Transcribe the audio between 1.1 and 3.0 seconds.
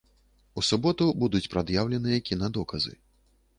будуць прад'яўленыя кінадоказы.